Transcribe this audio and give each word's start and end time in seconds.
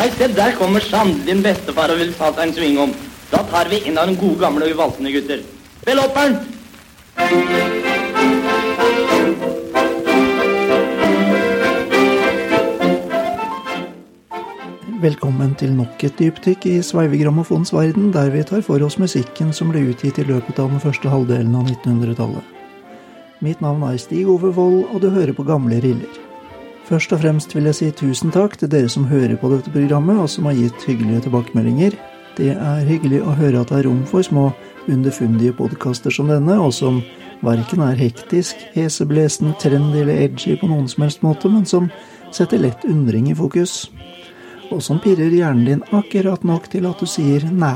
Nei, 0.00 0.08
se, 0.16 0.26
der 0.32 0.54
kommer 0.56 0.80
Sand, 0.80 1.26
din 1.26 1.42
bestefar 1.44 1.90
og 1.92 1.98
vil 2.00 2.14
ta 2.16 2.30
seg 2.32 2.46
en 2.46 2.52
sving 2.56 2.78
om. 2.80 2.92
Da 3.28 3.42
tar 3.50 3.68
vi 3.68 3.82
inn 3.84 3.98
av 4.00 4.06
den 4.08 4.14
gode 4.16 4.40
gamle 4.40 4.70
og 4.70 4.78
valsende 4.78 5.10
gutter. 5.12 5.42
Spill 5.82 6.00
opperen! 6.00 6.38
Velkommen 15.02 15.52
til 15.60 15.76
nok 15.76 16.06
et 16.08 16.16
dypdykk 16.16 16.64
i 16.70 16.74
Sveivegrammofonens 16.80 17.74
verden, 17.76 18.08
der 18.16 18.32
vi 18.32 18.46
tar 18.48 18.64
for 18.64 18.80
oss 18.88 18.96
musikken 18.96 19.52
som 19.52 19.68
ble 19.68 19.84
utgitt 19.92 20.16
i 20.16 20.24
løpet 20.32 20.64
av 20.64 20.72
den 20.72 20.80
første 20.80 21.12
halvdelen 21.12 21.52
av 21.60 21.68
1900-tallet. 21.76 22.56
Mitt 23.44 23.60
navn 23.60 23.84
er 23.92 24.00
Stig 24.00 24.24
Ove 24.24 24.56
Vold, 24.56 24.86
og 24.94 25.04
du 25.04 25.10
hører 25.12 25.36
på 25.36 25.44
Gamle 25.52 25.84
riller. 25.84 26.29
Først 26.90 27.12
og 27.14 27.22
fremst 27.22 27.54
vil 27.54 27.68
jeg 27.70 27.78
si 27.78 27.90
tusen 27.94 28.34
takk 28.34 28.56
til 28.58 28.70
dere 28.72 28.90
som 28.90 29.06
hører 29.06 29.36
på 29.38 29.52
dette 29.52 29.70
programmet, 29.70 30.18
og 30.18 30.28
som 30.28 30.48
har 30.50 30.58
gitt 30.58 30.86
hyggelige 30.88 31.28
tilbakemeldinger. 31.28 31.94
Det 32.36 32.50
er 32.56 32.88
hyggelig 32.88 33.22
å 33.22 33.36
høre 33.38 33.62
at 33.62 33.70
det 33.70 33.78
er 33.78 33.88
rom 33.88 34.02
for 34.10 34.26
små, 34.26 34.50
underfundige 34.90 35.54
podkaster 35.54 36.10
som 36.10 36.30
denne, 36.32 36.58
og 36.58 36.74
som 36.74 36.98
verken 37.46 37.84
er 37.86 38.00
hektisk, 38.00 38.58
heseblesende, 38.74 39.54
trendy 39.62 40.02
eller 40.02 40.26
edgy 40.26 40.58
på 40.58 40.68
noen 40.68 40.90
som 40.90 41.06
helst 41.06 41.22
måte, 41.22 41.52
men 41.52 41.64
som 41.68 41.88
setter 42.34 42.58
lett 42.58 42.84
undring 42.90 43.30
i 43.30 43.38
fokus 43.38 43.84
og 44.70 44.82
som 44.82 45.00
pirrer 45.02 45.32
hjernen 45.34 45.66
din 45.66 45.82
akkurat 45.96 46.44
nok 46.46 46.68
til 46.70 46.86
at 46.90 47.00
du 47.00 47.08
sier 47.10 47.44
næ, 47.50 47.72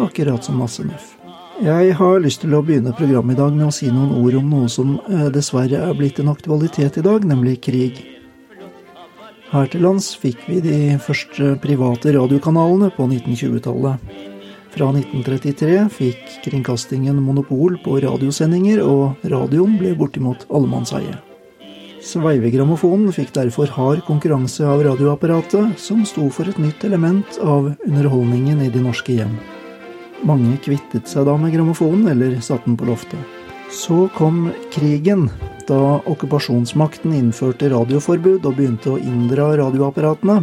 akkurat 0.00 0.44
som 0.46 0.60
masse 0.62 0.84
nøff. 0.86 1.16
Jeg 1.60 1.92
har 1.98 2.22
lyst 2.24 2.40
til 2.44 2.54
å 2.56 2.62
begynne 2.64 2.94
programmet 2.96 3.36
i 3.36 3.40
dag 3.40 3.52
med 3.52 3.66
å 3.66 3.74
si 3.74 3.90
noen 3.92 4.14
ord 4.16 4.38
om 4.38 4.46
noe 4.48 4.70
som 4.72 4.94
eh, 5.10 5.26
dessverre 5.34 5.82
er 5.90 5.98
blitt 5.98 6.22
en 6.22 6.30
aktualitet 6.32 6.96
i 6.96 7.04
dag, 7.04 7.26
nemlig 7.28 7.58
krig. 7.66 8.00
Her 9.50 9.66
til 9.66 9.82
lands 9.82 10.12
fikk 10.14 10.44
vi 10.46 10.60
de 10.62 10.74
første 11.02 11.56
private 11.58 12.12
radiokanalene 12.14 12.92
på 12.94 13.08
1920-tallet. 13.08 14.12
Fra 14.70 14.90
1933 14.94 15.78
fikk 15.90 16.36
kringkastingen 16.44 17.18
monopol 17.18 17.74
på 17.82 17.96
radiosendinger, 18.04 18.78
og 18.86 19.18
radioen 19.26 19.74
ble 19.80 19.96
bortimot 19.98 20.44
allemannseie. 20.54 21.16
Sveivegrammofonen 22.00 23.10
fikk 23.12 23.34
derfor 23.34 23.74
hard 23.74 24.04
konkurranse 24.06 24.62
av 24.70 24.84
radioapparatet, 24.86 25.74
som 25.82 26.06
sto 26.06 26.28
for 26.30 26.46
et 26.46 26.62
nytt 26.62 26.86
element 26.86 27.42
av 27.42 27.72
underholdningen 27.74 28.62
i 28.62 28.70
de 28.70 28.86
norske 28.86 29.18
hjem. 29.18 29.34
Mange 30.30 30.60
kvittet 30.62 31.10
seg 31.10 31.26
da 31.26 31.34
med 31.34 31.56
grammofonen, 31.56 32.06
eller 32.14 32.38
satte 32.38 32.70
den 32.70 32.78
på 32.78 32.86
loftet. 32.86 33.18
Så 33.74 34.06
kom 34.14 34.46
krigen, 34.70 35.26
da 35.70 36.00
okkupasjonsmakten 36.10 37.14
innførte 37.14 37.70
radioforbud 37.70 38.46
og 38.48 38.56
begynte 38.58 38.94
å 38.94 38.98
inndra 38.98 39.52
radioapparatene. 39.60 40.42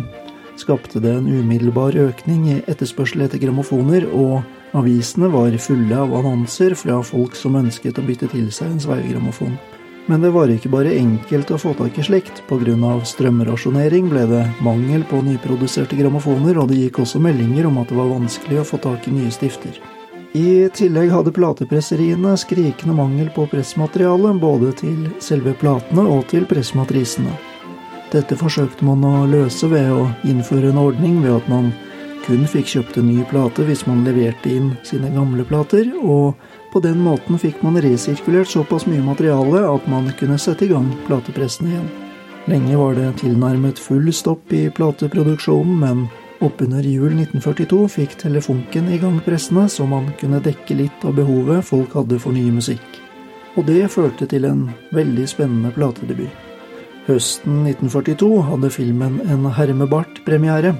Skapte 0.58 1.02
det 1.04 1.12
en 1.14 1.28
umiddelbar 1.30 1.98
økning 2.02 2.48
i 2.50 2.60
etterspørsel 2.66 3.26
etter 3.28 3.42
grammofoner, 3.44 4.08
og 4.10 4.42
avisene 4.78 5.30
var 5.34 5.54
fulle 5.62 6.00
av 6.00 6.16
annonser 6.18 6.74
fra 6.80 7.02
folk 7.06 7.38
som 7.38 7.60
ønsket 7.60 8.00
å 8.00 8.06
bytte 8.08 8.32
til 8.32 8.48
seg 8.56 8.72
en 8.72 8.82
sveivegrammofon. 8.82 9.58
Men 10.08 10.24
det 10.24 10.32
var 10.32 10.48
ikke 10.48 10.72
bare 10.72 10.96
enkelt 10.96 11.52
å 11.52 11.60
få 11.60 11.74
tak 11.76 12.00
i 12.00 12.08
slikt. 12.08 12.40
Pga. 12.48 12.94
strømrasjonering 13.04 14.08
ble 14.10 14.24
det 14.32 14.46
mangel 14.64 15.04
på 15.04 15.20
nyproduserte 15.22 16.00
grammofoner, 16.00 16.58
og 16.58 16.72
det 16.72 16.80
gikk 16.86 17.04
også 17.04 17.20
meldinger 17.20 17.68
om 17.68 17.84
at 17.84 17.92
det 17.92 18.00
var 18.00 18.16
vanskelig 18.16 18.64
å 18.64 18.68
få 18.72 18.80
tak 18.80 19.12
i 19.12 19.16
nye 19.20 19.32
stifter. 19.32 19.97
I 20.36 20.68
tillegg 20.74 21.12
hadde 21.12 21.32
platepresseriene 21.32 22.34
skrikende 22.38 22.96
mangel 22.96 23.30
på 23.36 23.48
pressmateriale, 23.48 24.34
både 24.42 24.74
til 24.82 25.08
selve 25.24 25.54
platene 25.58 26.04
og 26.04 26.28
til 26.32 26.46
pressmatrisene. 26.50 27.32
Dette 28.12 28.38
forsøkte 28.40 28.86
man 28.88 29.04
å 29.04 29.26
løse 29.28 29.68
ved 29.72 29.90
å 29.92 30.08
innføre 30.28 30.72
en 30.72 30.80
ordning 30.80 31.22
ved 31.24 31.40
at 31.40 31.50
man 31.52 31.72
kun 32.28 32.44
fikk 32.48 32.68
kjøpt 32.74 33.00
en 33.00 33.08
ny 33.08 33.24
plate 33.28 33.64
hvis 33.68 33.86
man 33.88 34.04
leverte 34.08 34.52
inn 34.52 34.74
sine 34.88 35.10
gamle 35.16 35.46
plater, 35.48 35.88
og 36.04 36.36
på 36.74 36.82
den 36.84 37.00
måten 37.04 37.40
fikk 37.40 37.62
man 37.64 37.80
resirkulert 37.84 38.52
såpass 38.52 38.88
mye 38.88 39.04
materiale 39.04 39.64
at 39.64 39.88
man 39.92 40.12
kunne 40.20 40.40
sette 40.40 40.68
i 40.68 40.72
gang 40.72 40.90
platepressen 41.08 41.72
igjen. 41.72 41.90
Lenge 42.48 42.80
var 42.80 42.96
det 42.96 43.10
tilnærmet 43.24 43.80
full 43.80 44.08
stopp 44.16 44.54
i 44.56 44.68
plateproduksjonen, 44.76 45.80
men 45.84 46.06
oppunder 46.44 46.86
jul 46.86 47.14
1942 47.16 47.80
fikk 47.92 48.18
Telefunken 48.22 48.90
i 48.94 49.00
gang 49.02 49.18
pressene, 49.26 49.68
så 49.70 49.88
man 49.90 50.12
kunne 50.20 50.42
dekke 50.44 50.78
litt 50.78 51.06
av 51.08 51.16
behovet 51.18 51.66
folk 51.66 51.96
hadde 51.98 52.20
for 52.22 52.36
ny 52.36 52.46
musikk. 52.54 52.86
Og 53.58 53.66
det 53.70 53.88
førte 53.90 54.28
til 54.30 54.46
en 54.46 54.68
veldig 54.94 55.26
spennende 55.30 55.72
platedebut. 55.74 56.46
Høsten 57.08 57.64
1942 57.64 58.30
hadde 58.50 58.70
filmen 58.70 59.22
En 59.32 59.48
hermebart 59.58 60.22
premiere. 60.26 60.76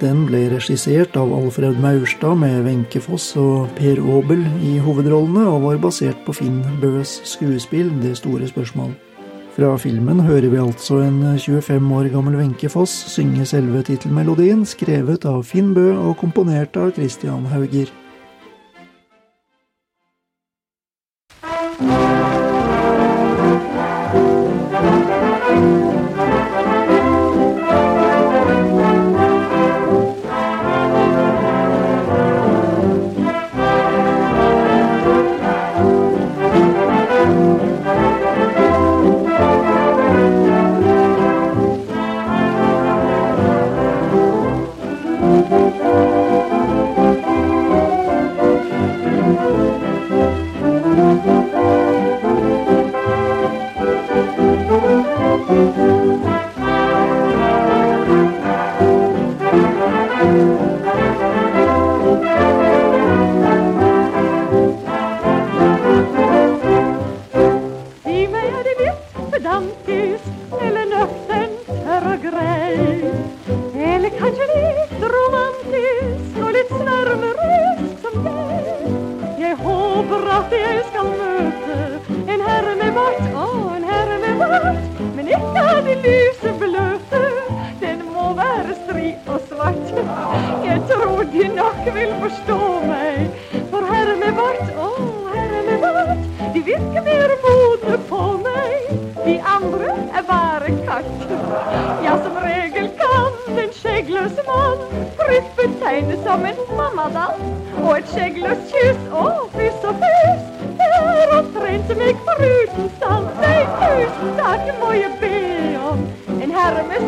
Den 0.00 0.24
ble 0.26 0.46
regissert 0.50 1.16
av 1.18 1.30
Alfred 1.34 1.78
Maurstad 1.82 2.38
med 2.38 2.64
Wenche 2.66 3.02
Foss 3.02 3.28
og 3.38 3.70
Per 3.78 4.00
Aabel 4.00 4.42
i 4.64 4.78
hovedrollene, 4.82 5.44
og 5.46 5.66
var 5.68 5.82
basert 5.84 6.24
på 6.26 6.34
Finn 6.40 6.62
Bøes 6.82 7.20
skuespill 7.34 7.92
Det 8.02 8.16
store 8.18 8.48
spørsmål. 8.50 8.94
Fra 9.52 9.74
filmen 9.76 10.20
hører 10.24 10.48
vi 10.48 10.56
altså 10.56 11.02
en 11.04 11.18
25 11.36 11.90
år 11.92 12.06
gammel 12.14 12.38
Wenche 12.40 12.70
Foss 12.72 12.94
synge 13.12 13.44
selve 13.44 13.82
tittelmelodien, 13.84 14.64
skrevet 14.64 15.26
av 15.28 15.42
Finn 15.44 15.74
Bø 15.76 15.90
og 15.92 16.16
komponert 16.22 16.78
av 16.80 16.94
Christian 16.96 17.44
Hauger. 17.52 17.92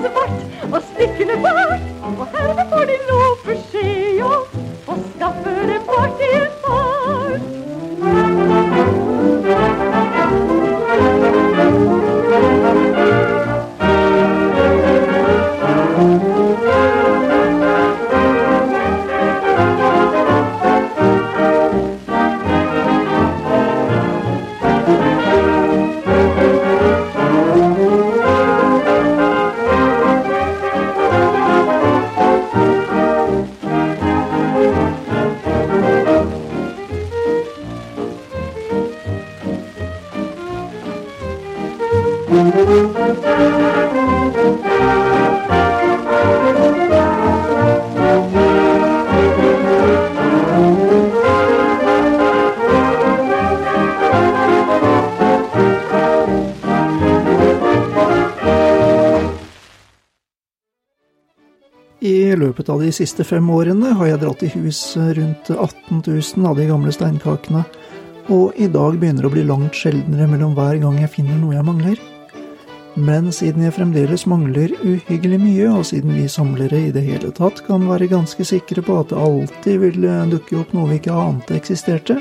herved 0.04 0.14
bort, 0.14 0.74
og 0.74 0.82
stikkene 0.94 1.32
bort, 1.44 1.82
og 2.18 2.26
herved 2.32 2.68
får 2.70 2.84
de 2.90 2.96
lov. 3.08 3.43
I 62.34 62.38
løpet 62.40 62.66
av 62.72 62.80
de 62.82 62.88
siste 62.90 63.22
fem 63.22 63.46
årene 63.54 63.92
har 63.94 64.08
jeg 64.08 64.20
dratt 64.24 64.40
i 64.42 64.48
hus 64.56 64.78
rundt 64.96 65.50
18 65.54 66.00
000 66.02 66.48
av 66.50 66.56
de 66.58 66.64
gamle 66.66 66.90
steinkakene, 66.90 67.60
og 68.34 68.58
i 68.58 68.66
dag 68.66 68.96
begynner 68.98 69.22
det 69.22 69.28
å 69.28 69.34
bli 69.36 69.44
langt 69.46 69.78
sjeldnere 69.78 70.26
mellom 70.32 70.56
hver 70.56 70.80
gang 70.82 70.98
jeg 70.98 71.12
finner 71.12 71.38
noe 71.38 71.54
jeg 71.54 71.68
mangler. 71.68 72.02
Men 72.98 73.30
siden 73.34 73.62
jeg 73.62 73.76
fremdeles 73.76 74.26
mangler 74.30 74.74
uhyggelig 74.82 75.38
mye, 75.44 75.70
og 75.76 75.86
siden 75.86 76.16
vi 76.16 76.26
samlere 76.30 76.80
i 76.88 76.92
det 76.96 77.04
hele 77.06 77.30
tatt 77.36 77.62
kan 77.68 77.86
være 77.86 78.10
ganske 78.10 78.46
sikre 78.50 78.82
på 78.82 78.98
at 79.04 79.14
det 79.14 79.20
alltid 79.28 79.82
vil 79.84 80.12
dukke 80.34 80.58
opp 80.64 80.74
noe 80.74 80.90
vi 80.90 80.98
ikke 80.98 81.14
ante 81.14 81.54
eksisterte, 81.60 82.18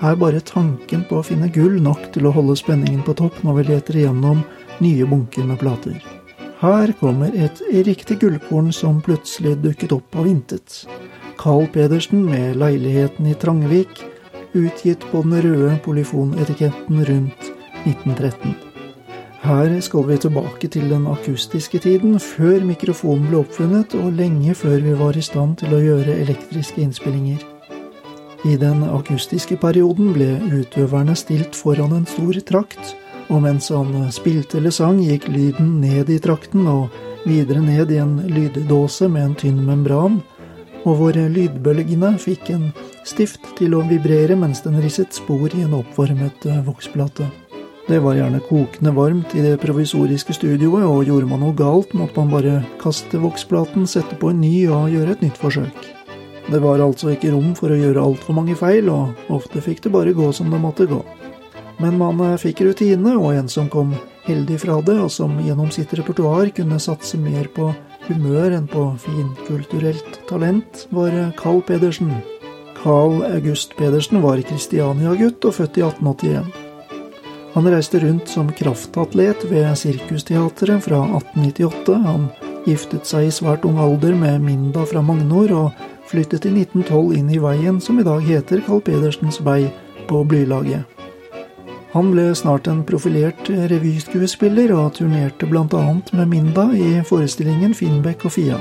er 0.00 0.18
bare 0.18 0.42
tanken 0.42 1.06
på 1.06 1.20
å 1.20 1.26
finne 1.26 1.52
gull 1.54 1.78
nok 1.78 2.10
til 2.16 2.26
å 2.26 2.34
holde 2.34 2.58
spenningen 2.58 3.06
på 3.06 3.14
topp 3.20 3.44
når 3.46 3.60
vi 3.60 3.68
leter 3.76 4.00
igjennom 4.02 4.42
nye 4.82 5.06
bunker 5.06 5.46
med 5.46 5.62
plater. 5.62 6.19
Her 6.60 6.90
kommer 7.00 7.32
et 7.32 7.62
riktig 7.86 8.18
gullkorn 8.20 8.66
som 8.76 8.98
plutselig 9.00 9.54
dukket 9.62 9.94
opp 9.96 10.16
av 10.20 10.26
intet. 10.28 10.82
Carl 11.40 11.64
Pedersen 11.72 12.26
med 12.26 12.56
'Leiligheten 12.56 13.30
i 13.30 13.34
Trangvik', 13.34 14.02
utgitt 14.52 15.06
på 15.10 15.22
den 15.22 15.40
røde 15.42 15.78
polyfonetiketten 15.84 17.00
rundt 17.08 17.48
1913. 17.86 18.54
Her 19.40 19.80
skal 19.80 20.04
vi 20.04 20.16
tilbake 20.16 20.68
til 20.68 20.90
den 20.90 21.06
akustiske 21.06 21.78
tiden, 21.78 22.20
før 22.20 22.60
mikrofonen 22.60 23.28
ble 23.30 23.40
oppfunnet, 23.40 23.94
og 23.94 24.12
lenge 24.12 24.54
før 24.54 24.84
vi 24.84 24.92
var 24.98 25.16
i 25.16 25.24
stand 25.24 25.56
til 25.56 25.72
å 25.72 25.80
gjøre 25.80 26.20
elektriske 26.26 26.82
innspillinger. 26.84 27.40
I 28.44 28.56
den 28.56 28.84
akustiske 28.84 29.56
perioden 29.56 30.12
ble 30.12 30.34
utøverne 30.52 31.16
stilt 31.16 31.56
foran 31.56 31.92
en 31.92 32.06
stor 32.06 32.36
trakt, 32.44 32.96
og 33.30 33.44
mens 33.44 33.70
han 33.70 34.10
spilte 34.12 34.58
eller 34.58 34.74
sang, 34.74 34.98
gikk 35.02 35.28
lyden 35.30 35.78
ned 35.82 36.10
i 36.10 36.18
trakten 36.22 36.66
og 36.70 36.90
videre 37.28 37.62
ned 37.62 37.92
i 37.94 38.00
en 38.02 38.18
lyddåse 38.26 39.08
med 39.08 39.28
en 39.28 39.36
tynn 39.38 39.60
membran, 39.66 40.20
og 40.84 40.96
hvor 40.96 41.16
lydbølgene 41.16 42.14
fikk 42.18 42.50
en 42.54 42.70
stift 43.06 43.44
til 43.58 43.76
å 43.76 43.84
vibrere 43.88 44.36
mens 44.38 44.64
den 44.64 44.80
risset 44.80 45.14
spor 45.14 45.52
i 45.52 45.62
en 45.66 45.76
oppvarmet 45.76 46.46
eh, 46.48 46.62
voksplate. 46.64 47.28
Det 47.90 47.98
var 48.04 48.16
gjerne 48.16 48.40
kokende 48.46 48.92
varmt 48.94 49.32
i 49.34 49.44
det 49.44 49.56
provisoriske 49.62 50.36
studioet, 50.36 50.84
og 50.86 51.08
gjorde 51.08 51.28
man 51.28 51.42
noe 51.44 51.56
galt, 51.58 51.94
måtte 51.96 52.22
man 52.22 52.32
bare 52.32 52.60
kaste 52.80 53.20
voksplaten, 53.20 53.88
sette 53.90 54.18
på 54.20 54.30
en 54.30 54.40
ny 54.44 54.54
og 54.70 54.92
gjøre 54.94 55.16
et 55.16 55.24
nytt 55.26 55.40
forsøk. 55.40 55.88
Det 56.50 56.60
var 56.62 56.82
altså 56.82 57.12
ikke 57.12 57.32
rom 57.34 57.52
for 57.58 57.70
å 57.70 57.78
gjøre 57.78 58.02
altfor 58.02 58.36
mange 58.38 58.56
feil, 58.58 58.88
og 58.90 59.32
ofte 59.32 59.62
fikk 59.64 59.84
det 59.84 59.94
bare 59.94 60.14
gå 60.16 60.30
som 60.34 60.50
det 60.54 60.62
måtte 60.62 60.88
gå. 60.90 61.02
Men 61.80 61.98
man 61.98 62.20
eh, 62.20 62.38
fikk 62.40 62.64
rutine, 62.66 63.16
og 63.16 63.32
en 63.34 63.48
som 63.48 63.70
kom 63.72 63.94
heldig 64.26 64.58
fra 64.62 64.80
det, 64.84 64.98
og 65.00 65.10
som 65.12 65.38
gjennom 65.40 65.70
sitt 65.72 65.92
repertoar 65.96 66.52
kunne 66.56 66.80
satse 66.82 67.18
mer 67.20 67.48
på 67.54 67.70
humør 68.08 68.56
enn 68.58 68.68
på 68.70 68.84
finkulturelt 69.00 70.20
talent, 70.28 70.86
var 70.94 71.14
eh, 71.14 71.32
Carl 71.40 71.62
Pedersen. 71.64 72.12
Carl 72.80 73.22
August 73.28 73.76
Pedersen 73.76 74.22
var 74.24 74.40
Kristiania-gutt 74.48 75.44
og 75.48 75.56
født 75.56 75.80
i 75.80 75.86
1881. 75.88 76.68
Han 77.50 77.66
reiste 77.66 77.98
rundt 78.00 78.28
som 78.30 78.52
kraftatlet 78.54 79.42
ved 79.50 79.72
Sirkusteatret 79.76 80.84
fra 80.84 81.00
1898. 81.18 81.96
Han 82.06 82.28
giftet 82.68 83.08
seg 83.08 83.26
i 83.26 83.34
svært 83.34 83.66
ung 83.66 83.80
alder 83.82 84.14
med 84.14 84.44
Minda 84.44 84.84
fra 84.86 85.02
Magnor, 85.02 85.52
og 85.56 85.84
flyttet 86.10 86.46
i 86.46 86.54
1912 86.54 87.18
inn 87.18 87.32
i 87.32 87.42
veien 87.42 87.82
som 87.82 87.98
i 87.98 88.06
dag 88.06 88.22
heter 88.26 88.62
Carl 88.68 88.84
Pedersens 88.86 89.42
vei 89.44 89.64
på 90.08 90.22
Blylaget. 90.28 90.99
Han 91.92 92.12
ble 92.14 92.28
snart 92.38 92.68
en 92.70 92.84
profilert 92.86 93.48
revyskuespiller, 93.50 94.70
og 94.78 94.92
turnerte 95.00 95.48
bl.a. 95.50 95.80
med 96.14 96.28
Minda 96.30 96.68
i 96.70 97.00
forestillingen 97.06 97.74
Finnbekk 97.74 98.28
og 98.28 98.34
Fia. 98.36 98.58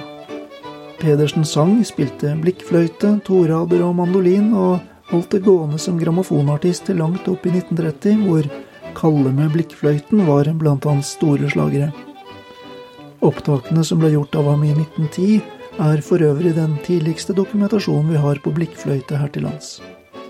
Pedersen 0.99 1.45
sang, 1.45 1.75
spilte 1.85 2.33
blikkfløyte, 2.41 3.19
torader 3.27 3.85
og 3.85 3.93
mandolin, 4.01 4.49
og 4.57 4.79
holdt 5.11 5.37
det 5.37 5.43
gående 5.45 5.77
som 5.77 6.01
grammofonartist 6.01 6.89
langt 6.97 7.29
opp 7.29 7.45
i 7.45 7.53
1930, 7.53 8.25
hvor 8.25 8.49
Kalle 8.97 9.29
med 9.31 9.53
blikkfløyten 9.53 10.25
var 10.25 10.49
blant 10.57 10.89
hans 10.89 11.13
store 11.19 11.53
slagere. 11.53 11.91
Opptakene 13.21 13.85
som 13.85 14.01
ble 14.01 14.09
gjort 14.15 14.35
av 14.41 14.49
ham 14.49 14.65
i 14.65 14.73
1910, 14.73 15.39
er 15.79 16.01
for 16.03 16.25
øvrig 16.25 16.57
den 16.57 16.79
tidligste 16.83 17.37
dokumentasjonen 17.37 18.09
vi 18.09 18.19
har 18.25 18.41
på 18.43 18.51
blikkfløyte 18.57 19.21
her 19.21 19.29
til 19.31 19.45
lands. 19.45 19.77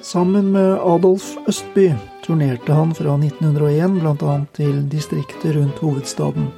Sammen 0.03 0.51
med 0.51 0.75
Adolf 0.83 1.31
Østby 1.47 1.93
turnerte 2.29 2.73
han 2.73 2.91
fra 2.93 3.15
1901 3.17 3.95
bl.a. 3.97 4.33
til 4.53 4.83
distriktet 4.89 5.55
rundt 5.55 5.79
hovedstaden. 5.81 6.51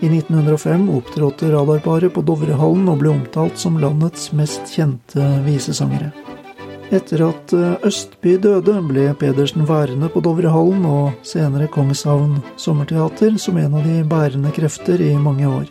I 0.00 0.06
1905 0.06 0.90
opptrådte 0.90 1.50
radarparet 1.50 2.14
på 2.14 2.22
Dovrehallen 2.22 2.86
og 2.92 3.00
ble 3.00 3.10
omtalt 3.10 3.58
som 3.58 3.80
landets 3.82 4.30
mest 4.38 4.70
kjente 4.70 5.24
visesangere. 5.42 6.12
Etter 6.94 7.24
at 7.26 7.54
eh, 7.56 7.72
Østby 7.88 8.36
døde, 8.38 8.76
ble 8.86 9.08
Pedersen 9.18 9.66
værende 9.66 10.12
på 10.12 10.22
Dovrehallen 10.22 10.86
og 10.86 11.26
senere 11.26 11.66
Kongshavn 11.74 12.38
Sommerteater 12.54 13.34
som 13.40 13.58
en 13.58 13.74
av 13.80 13.88
de 13.88 14.04
bærende 14.06 14.54
krefter 14.54 15.02
i 15.02 15.10
mange 15.18 15.50
år. 15.50 15.66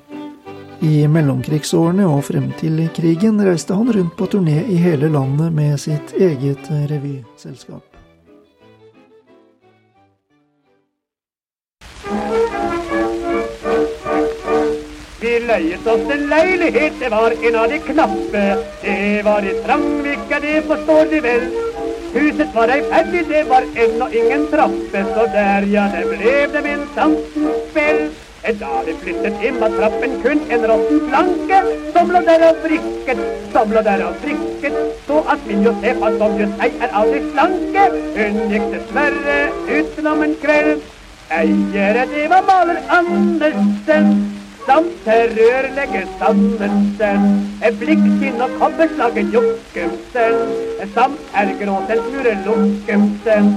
I 0.84 1.06
mellomkrigsårene 1.08 2.10
og 2.12 2.26
frem 2.28 2.52
til 2.60 2.84
krigen 2.98 3.40
reiste 3.40 3.78
han 3.78 3.94
rundt 3.96 4.18
på 4.20 4.28
turné 4.36 4.66
i 4.68 4.84
hele 4.84 5.08
landet 5.16 5.56
med 5.56 5.80
sitt 5.80 6.12
eget 6.20 6.68
revyselskap. 6.92 7.93
Leiet 15.54 15.88
oss 15.88 16.10
en 16.10 16.26
leilighet, 16.30 16.96
det 17.00 17.10
var 17.14 17.36
en 17.48 17.56
av 17.56 17.70
de 17.70 17.80
knappe. 17.88 18.44
Det 18.82 19.22
var 19.26 19.46
i 19.46 19.54
Trangvika, 19.66 20.40
det 20.42 20.64
forstår 20.70 21.06
de 21.12 21.22
vel. 21.28 21.46
Huset 22.14 22.50
var 22.56 22.74
ei 22.74 22.82
ferdig, 22.90 23.24
det 23.30 23.44
var 23.50 23.66
ennå 23.86 24.08
ingen 24.20 24.46
trappe, 24.52 25.06
så 25.14 25.26
der, 25.34 25.66
ja, 25.70 25.88
det 25.94 26.04
ble 26.10 26.36
det 26.54 26.62
min 26.66 26.86
sansens 26.98 27.64
spill. 27.70 28.06
Da 28.44 28.82
vi 28.84 28.94
flyttet 29.00 29.44
inn 29.48 29.60
var 29.62 29.72
trappen 29.78 30.18
kun 30.20 30.42
en 30.52 30.66
råtten 30.68 31.06
planke 31.08 31.60
som 31.94 32.10
lå 32.12 32.20
der 32.28 32.44
og 32.50 32.60
vrikket, 32.66 33.22
som 33.54 33.72
lå 33.72 33.84
der 33.88 34.04
og 34.04 34.18
vrikket, 34.26 34.76
så 35.08 35.22
at 35.32 35.48
min 35.48 35.64
Josefa 35.64 36.12
som 36.18 36.36
jo 36.42 36.50
seg 36.58 36.76
er 36.84 36.98
aldri 37.02 37.24
slanke, 37.30 37.88
hun 38.18 38.42
gikk 38.52 38.68
dessverre 38.76 39.40
utenom 39.72 40.28
en 40.28 40.38
kveld. 40.44 40.84
Eiere, 41.34 42.04
det 42.12 42.28
var 42.30 42.44
maler 42.50 42.84
Andersen, 42.92 44.33
samt 44.68 45.08
rørlegger 45.08 46.06
Sandesen, 46.20 47.26
blikksinn 47.80 48.42
og 48.46 48.52
kobberslaget 48.60 49.34
Jokkemsen, 49.36 50.38
samt 50.96 51.36
er 51.40 51.52
gråten 51.60 52.00
smurer 52.08 52.40
Lukkemsen, 52.48 53.50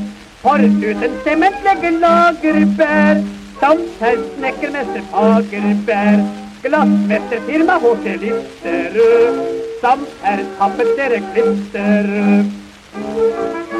foruten 0.42 1.14
sementlegger 1.26 1.94
Lagerbær, 2.02 3.22
Stamsherr, 3.56 4.20
snekkermester 4.36 5.06
Fagerbær, 5.12 6.18
glassmesterfirma 6.66 7.78
H.C. 7.84 8.04
Listerød, 8.25 9.40
stamherr 9.78 10.44
Tapetsere 10.58 11.20
Klisterød. 11.32 13.75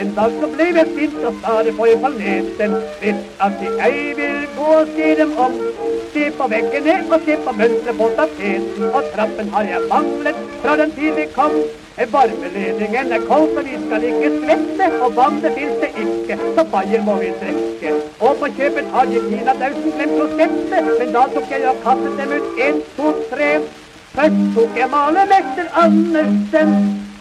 En 0.00 0.14
dag 0.16 0.32
så 0.40 0.48
ble 0.48 0.66
jeg 0.72 0.86
sint 0.96 1.24
og 1.28 1.34
sa 1.44 1.58
det 1.64 1.72
på 1.76 1.86
planeten, 2.02 2.76
hvis 3.00 3.18
at 3.46 3.56
de 3.60 3.72
ei 3.86 4.12
vil 4.16 4.46
gå 4.56 4.68
og 4.76 4.94
se 4.94 5.08
dem 5.18 5.34
om. 5.44 5.58
Se 6.14 6.22
på 6.38 6.46
veggene 6.52 6.94
og 7.10 7.26
se 7.26 7.36
på 7.44 7.52
mønsteret 7.58 7.98
på 7.98 8.08
tapeten, 8.20 8.86
og 8.88 9.10
trappen 9.14 9.52
har 9.56 9.68
jeg 9.68 9.82
manglet 9.90 10.40
fra 10.62 10.76
den 10.80 10.94
tid 10.96 11.12
vi 11.18 11.26
kom. 11.34 11.58
Varmeledningen 12.12 13.12
er 13.12 13.26
kold, 13.28 13.50
så 13.54 13.66
vi 13.66 13.76
skal 13.82 14.06
ikke 14.08 14.30
svette, 14.38 14.86
og 15.02 15.16
vannet 15.16 15.52
fins 15.58 15.76
det 15.82 15.90
ikke, 16.04 16.38
så 16.56 16.64
bayer 16.72 17.04
må 17.04 17.18
vi 17.20 17.28
drikke. 17.42 17.92
Og 18.20 18.40
på 18.40 18.50
kjøpet 18.56 18.88
har 18.94 19.12
de 19.12 19.20
Kina-dausen 19.28 19.94
glemt 19.98 20.24
å 20.24 20.30
sette, 20.32 20.82
men 20.88 21.14
da 21.18 21.26
tok 21.36 21.52
jeg 21.52 21.68
og 21.74 21.84
kastet 21.84 22.16
dem 22.22 22.34
ut 22.38 22.64
en, 22.70 22.82
to, 22.96 23.12
tre. 23.34 23.52
Først 24.16 24.42
tok 24.56 24.80
jeg 24.80 24.90
malermester 24.96 25.68
Andersen, 25.84 26.76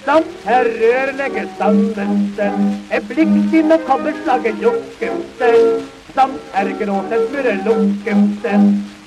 samt 0.09 0.45
herr 0.45 0.65
rørlegger 0.81 1.49
Sandesen, 1.57 2.61
et 2.95 3.03
blikksinn 3.09 3.73
og 3.75 3.83
kobberslaget 3.85 4.63
Jokkemsen, 4.63 5.83
samt 6.15 6.55
herr 6.55 6.71
Gråtens 6.79 7.29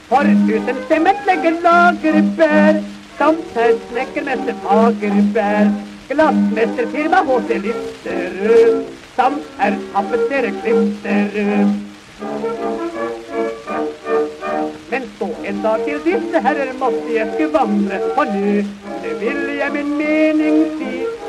For 0.09 0.29
uten 0.31 0.47
foruten 0.47 0.79
sementlegger 0.91 1.59
Lagerbær, 1.65 2.79
Stamshaug, 3.15 3.81
snekkermester 3.91 4.55
Fagerbær, 4.63 5.73
glassmesterfirma 6.11 7.23
H.C. 7.29 7.59
Listerød, 7.65 8.85
samt 9.17 9.49
herr 9.59 9.79
tapetsere 9.95 10.53
Klisterød. 10.61 11.75
Men 14.93 15.03
så 15.19 15.29
en 15.49 15.63
dag 15.63 15.85
til 15.87 16.01
disse 16.05 16.41
herrer 16.47 16.73
måtte 16.79 17.15
jeg 17.17 17.29
skvandre, 17.35 18.01
for 18.15 18.25
nu, 18.35 18.55
nu 19.03 19.19
vil 19.25 19.43
jeg 19.59 19.73
min 19.73 19.97
mening. 19.99 20.82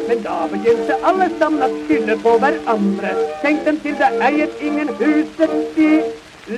Men 0.08 0.24
da 0.26 0.36
begynte 0.52 0.98
alle 1.10 1.30
sammen 1.40 1.64
å 1.64 1.70
skylde 1.86 2.18
på 2.26 2.36
hverandre. 2.44 3.16
Tenk 3.46 3.64
dem 3.68 3.80
til 3.86 3.96
det 4.02 4.12
eier 4.28 4.52
ingen 4.60 4.92
huset 5.00 5.58
de. 5.78 5.90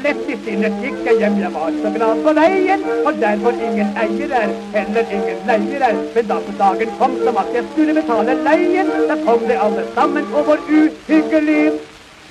Lett 0.02 0.30
i 0.34 0.36
sinnet 0.42 0.80
gikk 0.82 1.04
jeg 1.06 1.20
hjem, 1.22 1.36
jeg 1.44 1.52
var 1.54 1.76
så 1.82 1.90
glad 1.94 2.22
på 2.26 2.32
veien. 2.34 2.86
Og 3.06 3.20
der 3.22 3.36
hvor 3.44 3.60
ingen 3.68 3.92
eier 4.02 4.32
er, 4.40 4.54
heller 4.74 5.12
ingen 5.18 5.44
leier 5.50 5.86
er. 5.90 6.00
Men 6.16 6.32
da 6.32 6.40
på 6.48 6.56
dagen 6.62 6.96
kom 7.02 7.20
som 7.22 7.38
at 7.38 7.52
jeg 7.54 7.68
skulle 7.74 7.94
betale 8.00 8.34
leien, 8.48 8.90
da 9.12 9.20
kom 9.28 9.46
de 9.46 9.60
alle 9.68 9.86
sammen, 9.94 10.26
og 10.34 10.50
var 10.50 10.66
uhyggelig. 10.80 11.76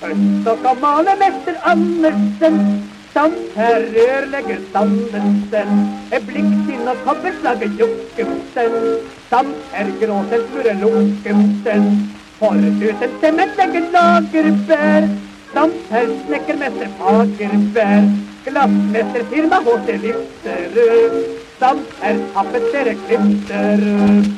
Først 0.01 0.35
så 0.45 0.57
kom 0.65 0.83
malermester 0.83 1.61
Andersen, 1.75 2.59
samt 3.15 3.55
herr 3.55 3.87
rørlegger 3.95 4.65
Sandesen. 4.73 5.85
Et 6.11 6.27
blikk 6.27 6.51
til 6.67 6.91
og 6.91 7.07
kobberslaget 7.07 7.79
Jokkemsen, 7.85 8.75
samt 9.35 9.57
herr 9.75 9.89
Gråsens 10.01 10.51
Mure 10.55 10.75
Lukkemsen. 10.83 11.87
Foruten 12.39 13.15
sementlegger 13.23 13.89
Lagerbær 13.95 15.09
samt 15.55 15.91
er 15.91 16.13
snekkermester 16.27 16.93
Fagerbær, 16.99 18.07
glassmesterfirma 18.47 19.59
H.C. 19.67 19.99
Lifterød, 20.05 21.19
samt 21.59 22.01
er 22.03 22.21
tapetserer 22.35 22.97
Klipterød. 23.07 24.33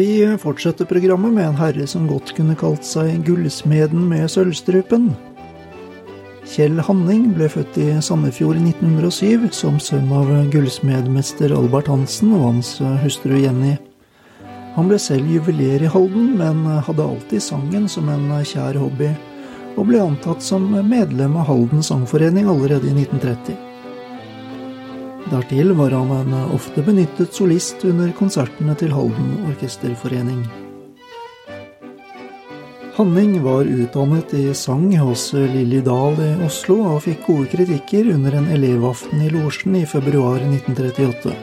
Vi 0.00 0.10
fortsetter 0.38 0.84
programmet 0.84 1.32
med 1.34 1.48
en 1.48 1.58
herre 1.60 1.86
som 1.92 2.08
godt 2.08 2.32
kunne 2.36 2.56
kalt 2.56 2.86
seg 2.86 3.24
Gullsmeden 3.26 4.06
med 4.08 4.28
sølvstrupen. 4.32 5.10
Kjell 6.50 6.80
Hanning 6.82 7.28
ble 7.36 7.46
født 7.46 7.76
i 7.78 7.84
Sandefjord 8.02 8.58
i 8.58 8.72
1907 8.72 9.52
som 9.54 9.76
sønn 9.78 10.08
av 10.10 10.26
gullsmedmester 10.50 11.52
Albert 11.54 11.86
Hansen 11.86 12.32
og 12.34 12.42
hans 12.42 12.72
hustru 13.04 13.36
Jenny. 13.38 13.76
Han 14.74 14.90
ble 14.90 14.98
selv 14.98 15.30
juveler 15.30 15.84
i 15.86 15.90
Halden, 15.92 16.32
men 16.40 16.64
hadde 16.88 17.06
alltid 17.06 17.44
sangen 17.44 17.86
som 17.92 18.10
en 18.10 18.32
kjær 18.42 18.80
hobby, 18.82 19.12
og 19.76 19.86
ble 19.92 20.00
antatt 20.02 20.42
som 20.42 20.66
medlem 20.90 21.36
av 21.38 21.46
Halden 21.52 21.86
sangforening 21.86 22.50
allerede 22.50 22.90
i 22.90 22.96
1930. 22.98 23.54
Dertil 25.30 25.70
var 25.78 25.94
han 25.94 26.10
en 26.16 26.34
ofte 26.50 26.82
benyttet 26.82 27.30
solist 27.30 27.86
under 27.86 28.10
konsertene 28.18 28.74
til 28.74 28.90
Halden 28.96 29.36
orkesterforening. 29.52 30.42
Hanning 32.94 33.42
var 33.42 33.64
utdannet 33.64 34.34
i 34.34 34.54
sang 34.54 34.96
hos 34.98 35.32
Lilly 35.32 35.80
Dahl 35.80 36.18
i 36.20 36.32
Oslo, 36.46 36.80
og 36.90 37.04
fikk 37.04 37.22
gode 37.28 37.46
kritikker 37.52 38.10
under 38.14 38.34
en 38.40 38.48
elevaften 38.50 39.22
i 39.22 39.30
Losjen 39.30 39.76
i 39.78 39.86
februar 39.86 40.42
1938. 40.42 41.34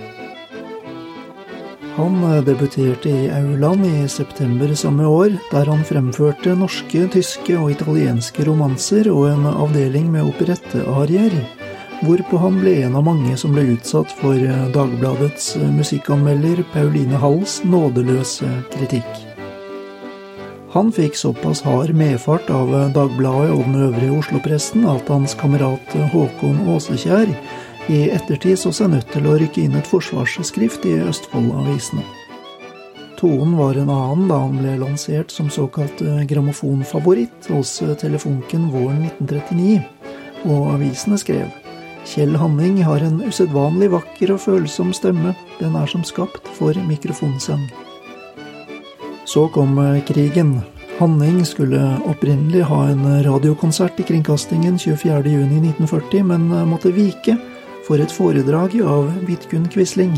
Han 1.98 2.20
debuterte 2.46 3.10
i 3.10 3.30
Auland 3.34 3.86
i 3.86 4.08
september 4.08 4.76
samme 4.76 5.08
år, 5.08 5.32
der 5.52 5.72
han 5.72 5.86
fremførte 5.88 6.54
norske, 6.60 7.08
tyske 7.16 7.56
og 7.58 7.72
italienske 7.74 8.46
romanser 8.46 9.10
og 9.10 9.30
en 9.32 9.48
avdeling 9.50 10.12
med 10.14 10.28
operettearier, 10.28 11.40
hvorpå 12.04 12.44
han 12.44 12.60
ble 12.62 12.76
en 12.84 13.00
av 13.00 13.08
mange 13.08 13.40
som 13.40 13.56
ble 13.56 13.66
utsatt 13.78 14.14
for 14.20 14.38
Dagbladets 14.76 15.56
musikkanmelder 15.80 16.62
Pauline 16.76 17.24
Halls 17.24 17.64
nådeløse 17.66 18.52
kritikk. 18.76 19.27
Han 20.78 20.92
fikk 20.94 21.16
såpass 21.18 21.64
hard 21.66 21.90
medfart 21.98 22.52
av 22.54 22.70
Dagbladet 22.94 23.50
og 23.50 23.64
den 23.66 23.80
øvrige 23.88 24.14
Oslo-pressen 24.20 24.84
at 24.86 25.08
hans 25.10 25.34
kamerat 25.34 25.96
Håkon 26.12 26.60
Åsekjær 26.70 27.32
i 27.90 28.02
ettertid 28.14 28.60
så 28.62 28.70
seg 28.70 28.92
nødt 28.92 29.08
til 29.10 29.26
å 29.26 29.34
rykke 29.42 29.64
inn 29.64 29.80
et 29.80 29.90
forsvarsskrift 29.90 30.86
i 30.86 31.00
Østfold-avisene. 31.08 32.06
Tonen 33.18 33.56
var 33.58 33.80
en 33.82 33.90
annen 33.90 34.30
da 34.30 34.38
han 34.44 34.60
ble 34.60 34.76
lansert 34.84 35.34
som 35.34 35.50
såkalt 35.50 36.06
grammofonfavoritt 36.30 37.50
hos 37.56 37.74
Telefunken 37.98 38.70
våren 38.70 39.02
1939, 39.08 39.82
og 40.46 40.76
avisene 40.76 41.18
skrev 41.18 41.50
Kjell 42.06 42.38
Hanning 42.38 42.84
har 42.86 43.02
en 43.02 43.18
usedvanlig 43.26 43.90
vakker 43.98 44.38
og 44.38 44.46
følsom 44.46 44.94
stemme, 44.94 45.34
den 45.58 45.74
er 45.74 45.90
som 45.90 46.06
skapt 46.06 46.54
for 46.62 46.78
mikrofonsang. 46.86 47.66
Så 49.28 49.48
kom 49.52 50.02
krigen. 50.08 50.62
Hanning 50.98 51.46
skulle 51.46 52.00
opprinnelig 52.08 52.64
ha 52.72 52.80
en 52.88 53.04
radiokonsert 53.24 54.00
i 54.00 54.06
kringkastingen 54.08 54.78
24.6.1940, 54.80 56.24
men 56.24 56.48
måtte 56.72 56.96
vike 56.96 57.36
for 57.88 58.00
et 58.00 58.12
foredrag 58.12 58.80
av 58.82 59.12
Vidkun 59.28 59.68
Quisling. 59.70 60.16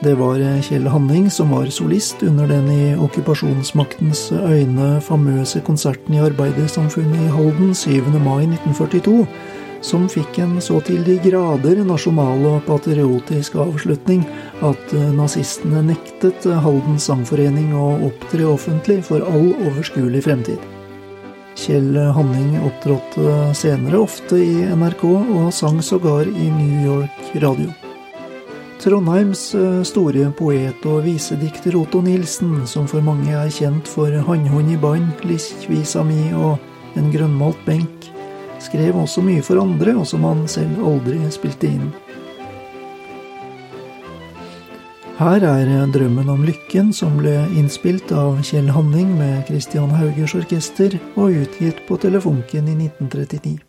Det 0.00 0.14
var 0.16 0.40
Kjell 0.64 0.88
Hanning 0.88 1.30
som 1.30 1.52
var 1.52 1.68
solist 1.72 2.22
under 2.22 2.48
den 2.48 2.66
i 2.72 2.96
okkupasjonsmaktens 3.00 4.28
øyne 4.32 5.00
famøse 5.00 5.60
konserten 5.64 6.16
i 6.16 6.20
Arbeidersamfunnet 6.24 7.28
i 7.28 7.30
Halden 7.32 7.74
7. 7.74 7.90
mai 8.20 8.44
1942, 8.44 9.26
som 9.84 10.06
fikk 10.08 10.38
en 10.42 10.60
så 10.60 10.80
til 10.84 11.02
de 11.06 11.18
grader 11.24 11.82
nasjonal 11.86 12.44
og 12.48 12.62
patriotisk 12.68 13.58
avslutning 13.62 14.24
at 14.66 14.94
nazistene 15.16 15.82
nektet 15.90 16.48
Halden 16.64 16.98
sangforening 17.02 17.74
å 17.76 17.92
opptre 18.08 18.48
offentlig 18.48 19.02
for 19.08 19.24
all 19.26 19.52
overskuelig 19.68 20.24
fremtid. 20.26 20.62
Kjell 21.56 21.96
Hanning 22.12 22.58
opptrådte 22.60 23.54
senere 23.56 24.02
ofte 24.04 24.36
i 24.36 24.66
NRK, 24.76 25.04
og 25.08 25.52
sang 25.56 25.80
sågar 25.82 26.28
i 26.28 26.50
New 26.52 26.84
York 26.84 27.30
Radio. 27.42 27.72
Trondheims 28.76 29.48
store 29.88 30.26
poet 30.36 30.84
og 30.84 31.06
visedikter 31.06 31.78
Otto 31.80 32.02
Nilsen, 32.04 32.66
som 32.68 32.84
for 32.90 33.00
mange 33.00 33.32
er 33.32 33.48
kjent 33.48 33.88
for 33.88 34.12
'Hannhund 34.12 34.70
i 34.70 34.76
bånd', 34.76 35.16
'Liskvisa 35.24 36.04
mi' 36.04 36.36
og 36.36 36.58
'En 36.96 37.10
grønnmalt 37.12 37.64
benk', 37.64 38.12
skrev 38.62 38.96
også 38.96 39.24
mye 39.24 39.42
for 39.44 39.60
andre, 39.62 39.96
og 39.96 40.06
som 40.08 40.24
han 40.26 40.46
selv 40.50 40.80
aldri 40.86 41.18
spilte 41.34 41.70
inn. 41.70 41.90
Her 45.16 45.44
er 45.48 45.70
drømmen 45.88 46.28
om 46.28 46.42
lykken, 46.44 46.92
som 46.92 47.14
ble 47.16 47.38
innspilt 47.56 48.12
av 48.12 48.42
Kjell 48.44 48.68
Hanning 48.68 49.14
med 49.16 49.46
Christian 49.48 49.94
Haugers 49.96 50.36
orkester, 50.36 50.98
og 51.16 51.40
utgitt 51.44 51.80
på 51.88 51.96
Telefunken 52.02 52.68
i 52.68 52.76
1939. 52.76 53.65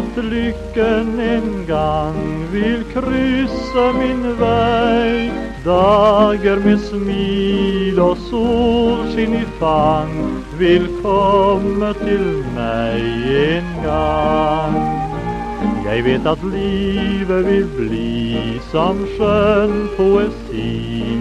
at 0.00 0.16
lykken 0.24 1.20
en 1.20 1.48
gang 1.68 2.20
vil 2.52 2.84
krysse 2.92 3.84
min 3.98 4.22
vei. 4.40 5.28
Dager 5.64 6.62
med 6.64 6.80
smil 6.88 8.00
og 8.00 8.16
solskinn 8.30 9.36
i 9.42 9.44
fang 9.60 10.14
vil 10.60 10.88
komme 11.02 11.92
til 12.00 12.24
meg 12.56 13.28
en 13.42 13.68
gang. 13.84 14.78
Jeg 15.84 16.04
vet 16.06 16.26
at 16.32 16.42
livet 16.54 17.44
vil 17.50 17.68
bli 17.76 18.56
som 18.70 19.04
skjønn 19.16 19.76
poesi. 19.98 21.18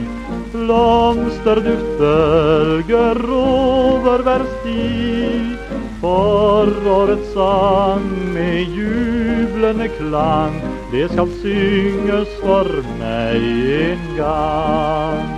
Blomsterduft 0.54 1.92
bølger 2.00 3.24
over 3.44 4.24
hver 4.24 4.48
sti. 4.56 5.89
Forårets 6.02 7.34
sang 7.34 8.34
med 8.34 8.72
jublende 8.72 9.88
klang, 9.98 10.62
det 10.92 11.10
skal 11.12 11.28
synges 11.42 12.32
for 12.40 12.70
meg 13.02 13.44
en 13.82 14.06
gang. 14.16 15.34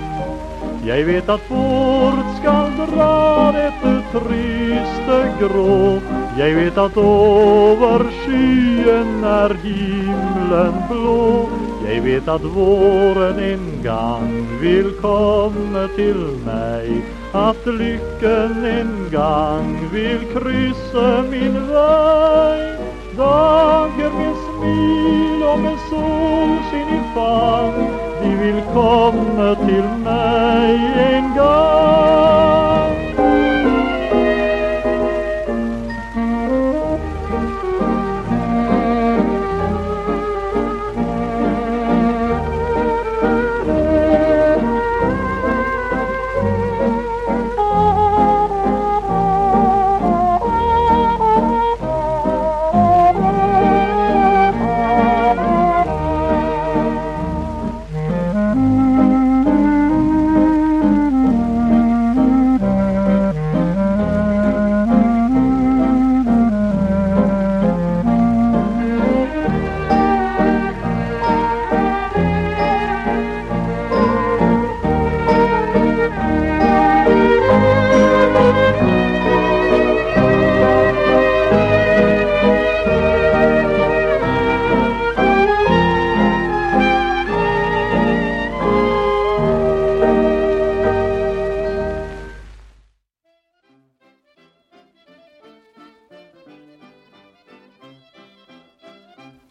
Jeg 0.85 1.07
vet 1.07 1.33
at 1.33 1.41
fort 1.49 2.29
skal 2.37 2.69
dra 2.77 3.49
dette 3.57 3.95
triste 4.13 5.19
grå. 5.41 5.97
Jeg 6.37 6.55
vet 6.59 6.77
at 6.85 7.01
over 7.07 8.05
skyen 8.21 9.25
er 9.25 9.57
himmelen 9.65 10.81
blå. 10.89 11.70
Jeg 11.81 12.03
vet 12.05 12.27
at 12.29 12.43
våren 12.55 13.39
en 13.41 13.65
gang 13.83 14.29
vil 14.61 14.91
komme 15.01 15.87
til 15.95 16.19
meg. 16.45 17.01
At 17.33 17.65
lykken 17.65 18.65
en 18.67 18.93
gang 19.11 19.73
vil 19.93 20.25
krysse 20.33 21.07
min 21.31 21.57
vei. 21.71 22.77
Dager 23.17 24.13
med 24.19 24.35
smil 24.45 25.43
og 25.43 25.59
med 25.65 25.77
solskinn 25.89 26.93
i 26.95 27.01
fang, 27.15 27.81
de 28.21 28.31
vil 28.43 28.61
komme 28.73 29.49
til 29.65 29.89
meg 30.05 30.85
en 31.09 31.33
gang. 31.35 33.10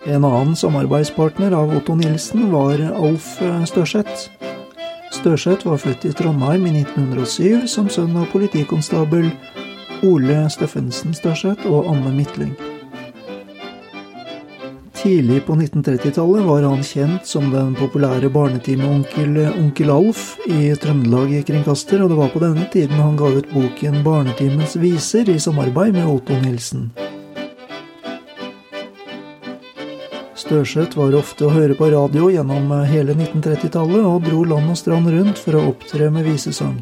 En 0.04 0.25
annen 0.25 0.57
samarbeidspartner 0.57 1.52
av 1.52 1.76
Otto 1.76 1.95
Nilsen 1.95 2.50
var 2.52 2.80
Alf 2.97 3.36
Størseth. 3.69 4.30
Størseth 5.13 5.67
var 5.67 5.76
født 5.76 6.06
i 6.08 6.13
Trondheim 6.17 6.65
i 6.71 6.73
1907 6.80 7.67
som 7.69 7.91
sønn 7.93 8.17
av 8.17 8.30
politikonstabel 8.32 9.28
Ole 10.08 10.39
Steffensen 10.49 11.13
Størseth 11.13 11.69
og 11.69 11.91
Anne 11.93 12.15
Midtlyng. 12.17 12.54
Tidlig 15.00 15.43
på 15.45 15.54
1930-tallet 15.56 16.49
var 16.49 16.65
han 16.65 16.82
kjent 16.84 17.28
som 17.28 17.52
den 17.52 17.76
populære 17.76 18.28
barnetimeonkel 18.32 19.39
Onkel 19.50 19.93
Alf 19.93 20.25
i 20.49 20.75
Trøndelag 20.80 21.39
Kringkaster, 21.49 22.00
og 22.04 22.13
det 22.13 22.21
var 22.21 22.32
på 22.32 22.45
denne 22.45 22.65
tiden 22.73 23.00
han 23.00 23.21
ga 23.21 23.32
ut 23.36 23.52
boken 23.52 24.02
Barnetimens 24.04 24.76
viser 24.80 25.28
i 25.32 25.39
samarbeid 25.41 25.97
med 25.97 26.08
Otto 26.08 26.36
Nilsen. 26.41 26.91
Størseth 30.50 30.97
var 30.99 31.15
ofte 31.15 31.45
å 31.47 31.52
høre 31.54 31.76
på 31.78 31.86
radio 31.93 32.25
gjennom 32.26 32.73
hele 32.91 33.15
1930-tallet, 33.15 34.02
og 34.02 34.25
dro 34.25 34.41
land 34.50 34.73
og 34.73 34.78
strand 34.80 35.06
rundt 35.15 35.39
for 35.39 35.54
å 35.54 35.69
opptre 35.69 36.08
med 36.10 36.26
visesang. 36.26 36.80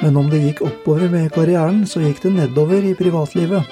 Men 0.00 0.16
om 0.16 0.30
det 0.32 0.40
gikk 0.40 0.62
oppover 0.64 1.12
med 1.12 1.28
karrieren, 1.36 1.84
så 1.84 2.00
gikk 2.00 2.24
det 2.24 2.32
nedover 2.38 2.88
i 2.88 2.94
privatlivet. 2.96 3.68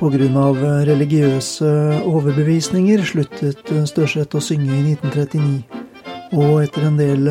Pga. 0.00 0.48
religiøse 0.88 1.76
overbevisninger 2.00 3.04
sluttet 3.04 3.76
Størseth 3.92 4.40
å 4.40 4.46
synge 4.48 4.72
i 4.72 4.96
1939. 4.96 5.82
Og 6.32 6.62
etter 6.64 6.88
en 6.88 6.96
del 6.96 7.28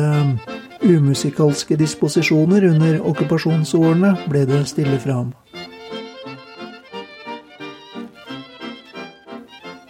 umusikalske 0.78 1.74
disposisjoner 1.74 2.70
under 2.70 3.02
okkupasjonsårene 3.02 4.20
ble 4.30 4.46
det 4.46 4.68
stille 4.70 5.02
fra 5.02 5.24
ham. 5.24 5.40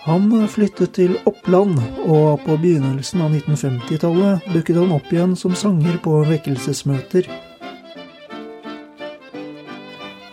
Han 0.04 0.28
flyttet 0.52 0.90
til 0.98 1.14
Oppland, 1.24 1.78
og 2.04 2.42
på 2.44 2.58
begynnelsen 2.60 3.22
av 3.24 3.32
1950-tallet 3.38 4.50
dukket 4.52 4.76
han 4.76 4.92
opp 4.92 5.08
igjen 5.08 5.32
som 5.32 5.54
sanger 5.56 5.96
på 6.04 6.18
vekkelsesmøter. 6.28 7.30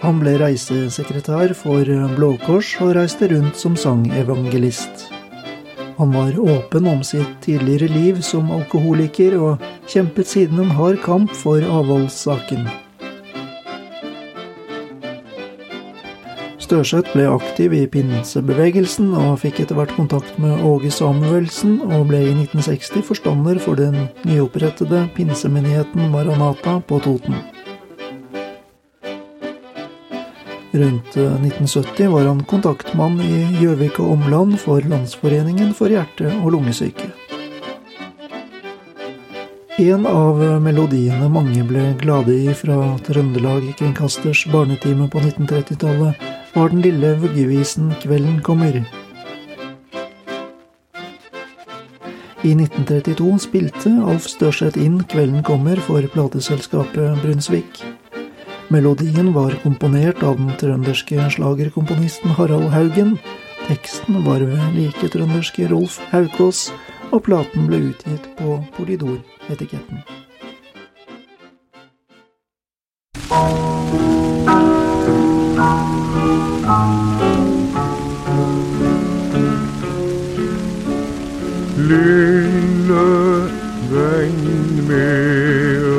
Han 0.01 0.19
ble 0.19 0.35
reisesekretær 0.41 1.55
for 1.55 1.87
Blå 2.17 2.33
Kors 2.43 2.73
og 2.83 2.97
reiste 2.99 3.31
rundt 3.31 3.55
som 3.55 3.79
sangevangelist. 3.79 5.07
Han 6.01 6.11
var 6.19 6.35
åpen 6.35 6.91
om 6.91 7.03
sitt 7.07 7.39
tidligere 7.47 7.93
liv 7.95 8.21
som 8.27 8.51
alkoholiker, 8.51 9.39
og 9.39 9.67
kjempet 9.87 10.27
siden 10.27 10.65
en 10.65 10.75
hard 10.75 10.99
kamp 11.07 11.31
for 11.31 11.63
avholdssaken. 11.63 12.67
Størseth 16.71 17.11
ble 17.11 17.25
aktiv 17.27 17.73
i 17.75 17.81
pinsebevegelsen 17.91 19.09
og 19.19 19.41
fikk 19.41 19.57
etter 19.59 19.75
hvert 19.75 19.91
kontakt 19.91 20.37
med 20.39 20.61
Åge 20.63 20.87
Samuelsen, 20.95 21.81
og 21.83 22.05
ble 22.07 22.21
i 22.23 22.29
1960 22.31 23.03
forstander 23.09 23.59
for 23.59 23.75
den 23.75 24.05
nyopprettede 24.23 25.01
pinsemenigheten 25.17 26.07
Maranata 26.13 26.77
på 26.87 27.01
Toten. 27.03 27.35
Rundt 30.71 31.19
1970 31.19 32.07
var 32.15 32.31
han 32.31 32.39
kontaktmann 32.47 33.19
i 33.19 33.43
Gjøvik 33.59 33.99
og 33.99 34.15
omland 34.15 34.55
for 34.63 34.79
Landsforeningen 34.79 35.75
for 35.75 35.91
hjerte- 35.91 36.31
og 36.39 36.53
lungesyke. 36.55 37.11
En 39.75 40.07
av 40.07 40.39
melodiene 40.63 41.27
mange 41.27 41.67
ble 41.67 41.89
glade 41.99 42.39
i 42.45 42.51
fra 42.55 42.93
Trøndelag 43.03 43.73
Kringkasters 43.75 44.47
barnetime 44.53 45.11
på 45.11 45.19
1930-tallet, 45.19 46.30
var 46.55 46.69
den 46.69 46.81
lille 46.81 47.15
vuggevisen 47.21 47.93
'Kvelden 48.01 48.41
kommer'. 48.41 48.85
I 52.43 52.53
1932 52.53 53.39
spilte 53.39 53.89
Alf 54.07 54.27
Størseth 54.27 54.77
inn 54.77 55.03
'Kvelden 55.03 55.43
kommer' 55.43 55.79
for 55.79 56.01
plateselskapet 56.01 57.21
Brunsvik. 57.21 57.83
Melodien 58.69 59.33
var 59.33 59.51
komponert 59.63 60.23
av 60.23 60.37
den 60.37 60.51
trønderske 60.59 61.29
slagerkomponisten 61.29 62.29
Harald 62.37 62.69
Haugen. 62.69 63.19
Teksten 63.67 64.25
var 64.25 64.39
ved 64.39 64.75
like 64.75 65.07
trønderske 65.07 65.67
Rolf 65.71 65.99
Haukås, 66.11 66.71
og 67.11 67.23
platen 67.23 67.67
ble 67.67 67.83
utgitt 67.91 68.29
på 68.37 68.63
Polydor-etiketten. 68.77 70.03
Lille 82.11 83.47
venn 83.91 84.87
med 84.87 85.90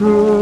good. 0.00 0.39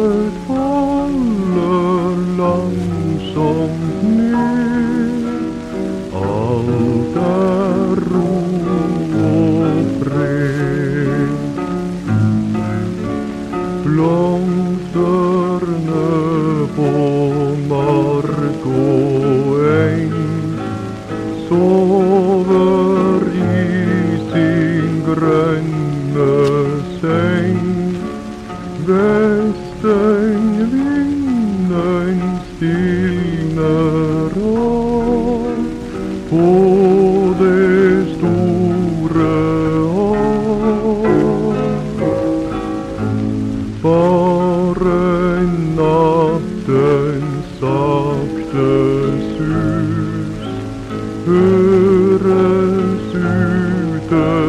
good. 54.08 54.47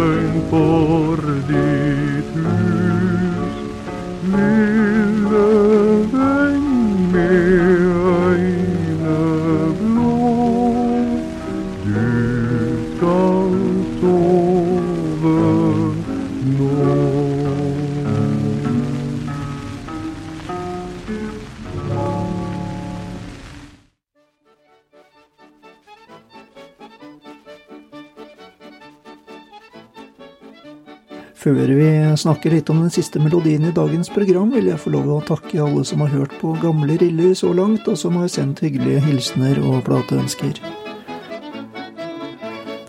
Før 32.20 32.24
vi 32.24 32.34
snakker 32.34 32.52
litt 32.52 32.70
om 32.70 32.80
den 32.84 32.92
siste 32.92 33.20
melodien 33.24 33.64
i 33.64 33.72
dagens 33.72 34.10
program, 34.12 34.50
vil 34.52 34.66
jeg 34.68 34.80
få 34.84 34.92
lov 34.92 35.06
å 35.08 35.20
takke 35.24 35.62
alle 35.64 35.86
som 35.88 36.02
har 36.04 36.10
hørt 36.12 36.34
på 36.42 36.50
gamle 36.60 36.98
riller 37.00 37.32
så 37.32 37.54
langt, 37.56 37.88
og 37.88 37.96
som 37.96 38.18
har 38.20 38.28
sendt 38.28 38.60
hyggelige 38.60 39.00
hilsener 39.06 39.62
og 39.64 39.86
plateønsker. 39.88 40.60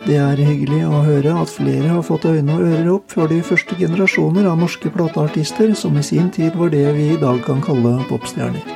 Det 0.02 0.16
er 0.18 0.42
hyggelig 0.42 0.80
å 0.82 1.04
høre 1.06 1.36
at 1.44 1.52
flere 1.52 1.92
har 1.92 2.02
fått 2.02 2.26
øyne 2.26 2.56
og 2.56 2.64
ører 2.72 2.90
opp 2.96 3.14
for 3.14 3.30
de 3.30 3.38
første 3.46 3.78
generasjoner 3.78 4.50
av 4.50 4.58
norske 4.64 4.90
plateartister, 4.90 5.76
som 5.78 5.94
i 5.94 6.02
sin 6.02 6.26
tid 6.34 6.58
var 6.58 6.74
det 6.74 6.82
vi 6.98 7.12
i 7.12 7.20
dag 7.22 7.38
kan 7.46 7.62
kalle 7.62 8.00
popstjerner. 8.10 8.66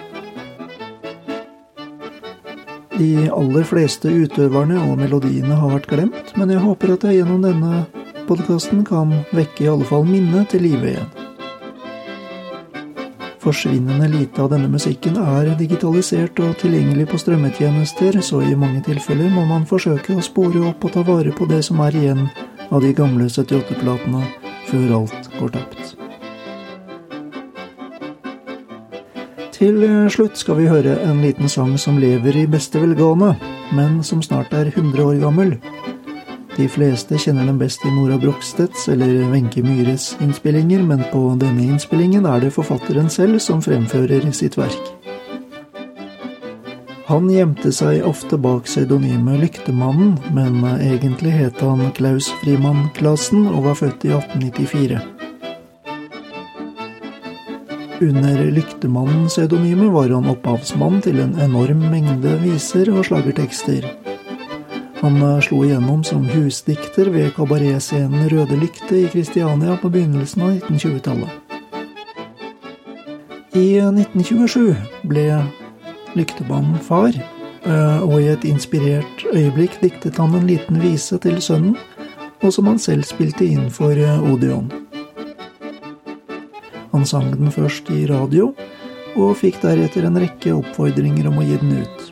De 2.94 3.10
aller 3.26 3.66
fleste 3.66 4.06
utøverne 4.06 4.78
og 4.86 5.02
melodiene 5.02 5.58
har 5.58 5.74
vært 5.80 5.90
glemt, 5.90 6.34
men 6.38 6.54
jeg 6.54 6.62
håper 6.62 6.94
at 6.94 7.10
jeg 7.10 7.24
gjennom 7.24 7.42
denne 7.42 8.03
podkasten 8.28 8.84
kan 8.86 9.12
vekke 9.34 9.64
i 9.64 9.70
alle 9.72 9.86
fall 9.88 10.06
minnet 10.08 10.50
til 10.52 10.64
live 10.66 10.90
igjen. 10.92 11.12
Forsvinnende 13.44 14.08
lite 14.08 14.40
av 14.40 14.48
denne 14.54 14.70
musikken 14.72 15.18
er 15.20 15.50
digitalisert 15.58 16.38
og 16.40 16.54
tilgjengelig 16.62 17.10
på 17.10 17.18
strømmetjenester, 17.20 18.16
så 18.24 18.40
i 18.40 18.54
mange 18.56 18.80
tilfeller 18.86 19.28
må 19.34 19.44
man 19.50 19.66
forsøke 19.68 20.16
å 20.16 20.24
spore 20.24 20.62
opp 20.70 20.86
og 20.88 20.94
ta 20.94 21.02
vare 21.04 21.34
på 21.36 21.44
det 21.50 21.60
som 21.66 21.82
er 21.84 21.98
igjen 22.00 22.24
av 22.70 22.80
de 22.80 22.94
gamle 22.96 23.28
78-platene, 23.28 24.24
før 24.70 24.96
alt 25.02 25.28
går 25.36 25.52
tapt. 25.58 25.92
Til 29.54 29.84
slutt 30.10 30.40
skal 30.40 30.62
vi 30.62 30.72
høre 30.72 30.96
en 31.04 31.20
liten 31.22 31.52
sang 31.52 31.76
som 31.78 32.00
lever 32.00 32.40
i 32.40 32.48
beste 32.50 32.80
velgående, 32.80 33.34
men 33.76 34.00
som 34.02 34.24
snart 34.24 34.56
er 34.56 34.72
100 34.72 35.04
år 35.04 35.20
gammel. 35.20 35.58
De 36.54 36.68
fleste 36.70 37.18
kjenner 37.18 37.48
den 37.48 37.56
best 37.58 37.82
i 37.82 37.90
Nora 37.90 38.14
Brokstedts 38.18 38.86
eller 38.92 39.24
Wenche 39.32 39.62
Myhres 39.62 40.12
innspillinger, 40.22 40.84
men 40.86 41.02
på 41.10 41.22
denne 41.40 41.64
innspillingen 41.66 42.28
er 42.30 42.44
det 42.44 42.52
forfatteren 42.54 43.10
selv 43.10 43.40
som 43.42 43.62
fremfører 43.64 44.28
sitt 44.30 44.54
verk. 44.60 44.92
Han 47.08 47.26
gjemte 47.28 47.72
seg 47.74 48.06
ofte 48.06 48.38
bak 48.40 48.68
pseudonymet 48.68 49.42
Lyktemannen, 49.42 50.14
men 50.32 50.62
egentlig 50.78 51.34
het 51.34 51.58
han 51.60 51.82
Klaus 51.98 52.30
Frimann 52.40 52.86
Clasen 52.94 53.48
og 53.50 53.66
var 53.66 53.82
født 53.82 54.06
i 54.06 54.14
1894. 54.14 55.02
Under 58.04 58.46
Lyktemannen-pseudonymet 58.54 59.92
var 59.94 60.14
han 60.14 60.30
opphavsmann 60.30 61.02
til 61.02 61.18
en 61.22 61.34
enorm 61.42 61.82
mengde 61.90 62.38
viser 62.46 62.94
og 62.94 63.06
slagertekster. 63.10 64.03
Han 65.04 65.42
slo 65.42 65.58
igjennom 65.66 66.04
som 66.04 66.22
husdikter 66.24 67.10
ved 67.12 67.34
kabaretscenen 67.36 68.24
Røde 68.32 68.56
Lykte 68.56 69.02
i 69.02 69.08
Kristiania 69.12 69.74
på 69.76 69.90
begynnelsen 69.92 70.42
av 70.46 70.54
1920-tallet. 70.54 71.28
I 73.52 73.66
1927 73.84 74.72
ble 75.10 75.26
Lyktebanen 76.16 76.80
far, 76.80 77.12
og 78.06 78.14
i 78.16 78.30
et 78.32 78.46
inspirert 78.48 79.26
øyeblikk 79.28 79.76
diktet 79.82 80.16
han 80.22 80.38
en 80.40 80.48
liten 80.48 80.80
vise 80.80 81.20
til 81.20 81.36
sønnen, 81.44 81.76
og 82.40 82.56
som 82.56 82.72
han 82.72 82.80
selv 82.80 83.04
spilte 83.04 83.44
inn 83.44 83.68
for 83.68 83.92
Odeon. 84.32 84.72
Han 86.96 87.04
sang 87.04 87.28
den 87.36 87.52
først 87.52 87.92
i 87.92 88.06
radio, 88.08 88.54
og 89.20 89.36
fikk 89.44 89.60
deretter 89.68 90.08
en 90.08 90.16
rekke 90.24 90.56
oppfordringer 90.56 91.28
om 91.28 91.44
å 91.44 91.48
gi 91.52 91.60
den 91.60 91.76
ut. 91.84 92.03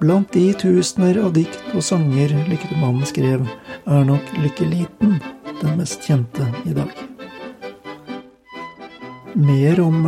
Blant 0.00 0.32
de 0.32 0.52
tusener 0.52 1.16
av 1.24 1.32
dikt 1.32 1.72
og 1.72 1.80
sanger 1.84 2.34
Lyktemannen 2.50 3.06
skrev, 3.08 3.46
er 3.88 4.02
nok 4.04 4.32
Lykke 4.42 4.68
liten 4.68 5.16
den 5.62 5.78
mest 5.78 6.04
kjente 6.04 6.44
i 6.68 6.74
dag. 6.76 6.92
Mer 9.36 9.80
om 9.80 10.04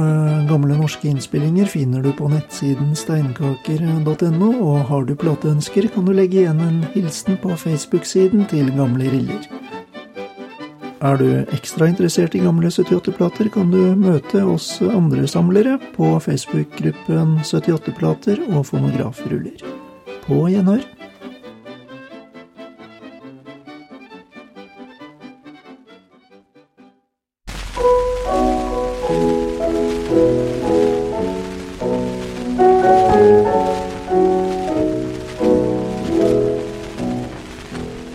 gamle 0.48 0.76
norske 0.76 1.08
innspillinger 1.08 1.68
finner 1.68 2.04
du 2.04 2.10
på 2.16 2.28
nettsiden 2.32 2.94
steinkaker.no, 2.96 4.50
og 4.64 4.78
har 4.88 5.08
du 5.08 5.14
plateønsker, 5.16 5.88
kan 5.92 6.08
du 6.08 6.14
legge 6.16 6.42
igjen 6.42 6.60
en 6.64 6.78
hilsen 6.94 7.36
på 7.40 7.56
Facebook-siden 7.56 8.44
til 8.48 8.68
Gamle 8.76 9.08
Riller. 9.12 9.48
Er 10.98 11.20
du 11.20 11.28
ekstra 11.54 11.86
interessert 11.86 12.34
i 12.34 12.40
gamle 12.42 12.72
78-plater, 12.72 13.52
kan 13.54 13.68
du 13.70 13.92
møte 14.00 14.42
oss 14.48 14.80
andre 14.82 15.28
samlere 15.30 15.76
på 15.94 16.16
Facebook-gruppen 16.24 17.36
78-plater 17.44 18.42
og 18.48 18.66
fonografruller. 18.72 19.77
På 20.28 20.42
gjenhør. 20.52 20.82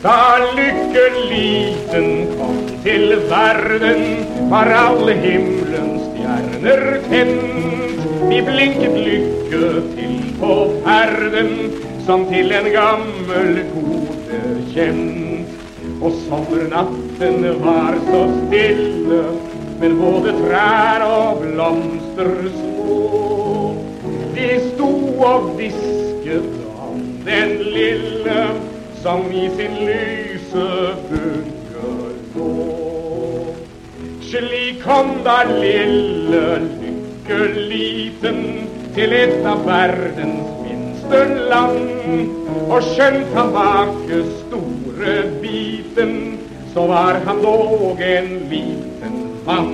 Da 0.03 0.19
lykken 0.53 1.17
var 4.53 4.69
alle 4.69 5.13
himmelens 5.23 6.03
stjerner 6.11 6.83
tent. 7.09 7.41
De 8.29 8.41
blinket 8.45 8.99
lykke 9.07 9.63
til 9.95 10.13
på 10.37 10.53
ferden, 10.85 11.49
som 12.05 12.25
til 12.27 12.51
en 12.51 12.67
gammel 12.73 13.59
kode 13.71 14.39
kjent. 14.73 15.51
Og 16.03 16.11
sommernatten 16.25 17.45
var 17.63 17.95
så 18.09 18.21
stille, 18.41 19.21
men 19.79 19.95
både 19.99 20.33
trær 20.41 21.05
og 21.07 21.43
blomster 21.43 22.31
små. 22.57 22.97
De 24.35 24.49
sto 24.65 24.91
og 25.29 25.53
hvisket 25.55 26.49
om 26.83 26.99
den 27.27 27.55
lille 27.75 28.39
som 29.03 29.29
i 29.31 29.45
sin 29.55 29.79
lyse 29.87 30.67
bunker 31.07 32.09
lå. 32.35 32.49
Slik 34.27 34.83
kom 34.83 35.15
da 35.23 35.37
lille 35.53 36.43
lykkeliten 36.67 38.43
til 38.97 39.15
et 39.23 39.47
av 39.47 39.63
verdens 39.67 40.62
land. 41.49 42.29
Og 42.69 42.83
skjønt 42.83 43.33
han 43.35 43.51
var 43.53 43.89
ikke 43.91 44.21
store 44.41 45.15
biten, 45.41 46.13
så 46.73 46.87
var 46.87 47.19
han 47.25 47.41
dog 47.43 48.01
en 48.01 48.29
liten 48.49 49.17
mann. 49.45 49.73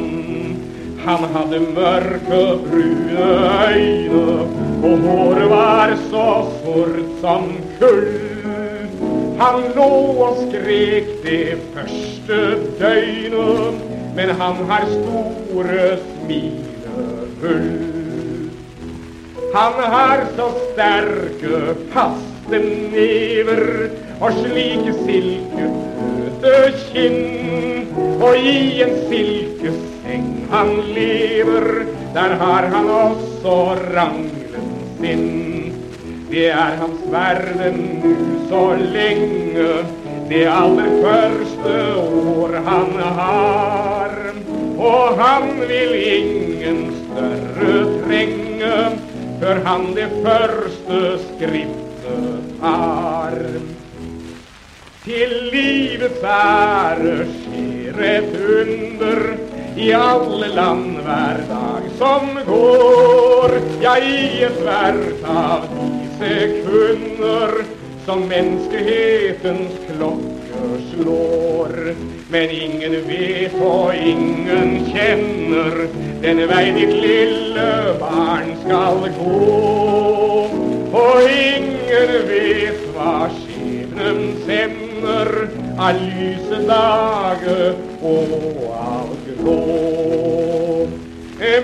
Han 1.06 1.24
hadde 1.34 1.60
mørke, 1.76 2.42
brune 2.66 3.28
øyne, 3.70 4.40
og 4.84 4.98
håret 5.06 5.50
var 5.50 5.96
så 6.10 6.26
sort 6.64 7.00
som 7.22 7.54
kull. 7.80 8.10
Han 9.40 9.70
lå 9.76 9.92
og 10.26 10.42
skrek 10.42 11.08
det 11.24 11.58
første 11.74 12.40
døgnet, 12.80 13.80
men 14.16 14.30
han 14.42 14.56
har 14.68 14.84
store 14.98 15.98
smilehull. 16.04 17.99
Han 19.54 19.74
har 19.92 20.26
så 20.36 20.48
sterke, 20.72 21.60
faste 21.94 22.60
never 22.94 23.64
og 24.22 24.36
slike 24.38 24.94
silkefløte 25.00 26.54
kinn, 26.92 27.88
og 28.22 28.38
i 28.38 28.84
en 28.86 28.94
silkeseng 29.10 30.28
han 30.52 30.70
lever, 30.94 31.68
der 32.14 32.36
har 32.44 32.70
han 32.76 32.90
også 32.94 33.58
ranglen 33.96 34.70
sin. 35.00 35.26
Det 36.30 36.48
er 36.54 36.78
hans 36.84 37.02
verden 37.10 37.82
nu 38.04 38.16
så 38.50 38.64
lenge, 38.78 39.68
det 40.30 40.46
aller 40.46 40.90
første 41.02 41.76
år 41.98 42.58
han 42.70 42.92
har. 43.18 44.18
Og 44.78 45.18
han 45.18 45.50
vil 45.68 45.96
ingen 46.06 46.84
større 47.02 47.80
trenge, 48.04 48.76
før 49.40 49.62
han 49.66 49.92
det 49.96 50.10
første 50.24 51.02
skrittet 51.26 52.50
tar. 52.60 53.38
Til 55.06 55.36
livets 55.54 56.26
ære 56.28 57.16
skjer 57.40 58.02
et 58.10 58.34
under 58.60 59.22
i 59.80 59.92
alle 59.96 60.50
land 60.54 61.00
hver 61.06 61.40
dag 61.50 61.88
som 62.02 62.36
går. 62.48 63.56
Ja, 63.82 63.96
i 63.96 64.44
ethvert 64.44 65.24
av 65.24 65.68
de 65.72 66.10
sekunder 66.20 67.62
som 68.06 68.28
menneskehetens 68.28 69.80
klokke 69.88 70.82
slår. 70.92 72.19
Men 72.32 72.50
ingen 72.50 72.94
vet 73.08 73.54
og 73.58 73.96
ingen 73.96 74.74
kjenner 74.92 75.80
den 76.22 76.42
vei 76.52 76.66
ditt 76.76 76.92
lille 76.94 77.70
barn 77.98 78.52
skal 78.62 79.00
gå. 79.16 79.38
Og 81.00 81.26
ingen 81.26 82.14
vet 82.30 82.84
hva 82.94 83.16
skjebnen 83.34 84.22
sender 84.46 85.32
av 85.82 85.98
lyse 86.04 86.62
dager 86.70 87.74
og 88.12 88.62
av 88.78 89.10
grå. 89.40 89.58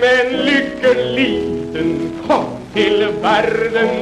Men 0.02 0.34
lykken 0.48 1.02
liten 1.14 1.94
kom 2.26 2.50
til 2.74 3.06
verden, 3.22 3.94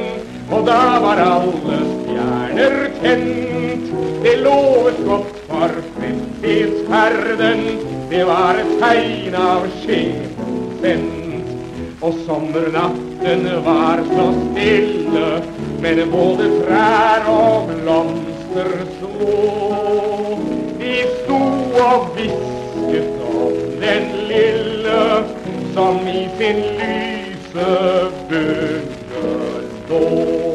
og 0.49 0.65
da 0.65 0.81
var 1.05 1.21
alle 1.29 1.79
stjerner 1.93 2.77
tent. 3.03 3.93
Det 4.25 4.39
lovet 4.41 4.97
godt 5.05 5.24
for 5.55 5.71
fremtidsferden, 5.95 7.61
det 8.09 8.23
var 8.27 8.57
et 8.59 8.71
tegn 8.81 9.35
av 9.39 9.67
skjebnen 9.81 10.57
sendt. 10.81 11.21
Og 12.03 12.17
sommernatten 12.25 13.45
var 13.65 14.01
så 14.09 14.25
stille, 14.39 15.29
men 15.81 16.01
både 16.11 16.49
trær 16.65 17.29
og 17.31 17.71
blomster 17.71 18.73
slå. 18.97 19.39
De 20.81 20.97
sto 21.13 21.39
og 21.85 22.11
hvisket 22.17 23.23
om 23.31 23.55
den 23.85 24.11
lille 24.33 24.99
som 25.77 26.03
i 26.07 26.27
sin 26.37 26.61
lyse 26.81 27.71
bunge 28.29 29.25
lå. 29.89 30.54